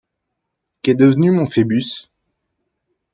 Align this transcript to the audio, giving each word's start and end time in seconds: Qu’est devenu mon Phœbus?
Qu’est 0.81 0.95
devenu 0.95 1.29
mon 1.29 1.45
Phœbus? 1.45 2.09